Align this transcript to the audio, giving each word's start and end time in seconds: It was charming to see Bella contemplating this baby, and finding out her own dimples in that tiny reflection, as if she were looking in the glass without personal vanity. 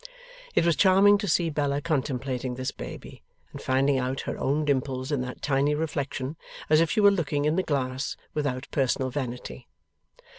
It 0.55 0.65
was 0.65 0.75
charming 0.75 1.19
to 1.19 1.27
see 1.27 1.51
Bella 1.51 1.79
contemplating 1.79 2.55
this 2.55 2.71
baby, 2.71 3.21
and 3.51 3.61
finding 3.61 3.99
out 3.99 4.21
her 4.21 4.35
own 4.35 4.65
dimples 4.65 5.11
in 5.11 5.21
that 5.21 5.43
tiny 5.43 5.75
reflection, 5.75 6.37
as 6.71 6.81
if 6.81 6.89
she 6.89 6.99
were 7.01 7.11
looking 7.11 7.45
in 7.45 7.55
the 7.55 7.61
glass 7.61 8.17
without 8.33 8.67
personal 8.71 9.11
vanity. 9.11 9.67